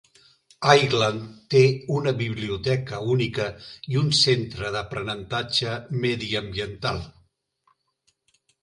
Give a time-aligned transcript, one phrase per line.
[0.69, 1.61] Highland té
[1.97, 3.47] una biblioteca única
[3.93, 7.09] i un centre d'aprenentatge mediambiental.